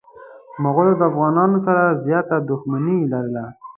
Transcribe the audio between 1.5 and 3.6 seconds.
سره زياته دښمني لرله.